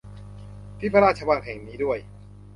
[0.79, 1.99] ที่พระราชวังแห่งนี้ด้วย